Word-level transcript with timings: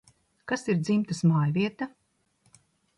Kas 0.51 0.63
ir 0.73 0.79
dzimtas 0.87 1.21
mājvieta? 1.33 1.91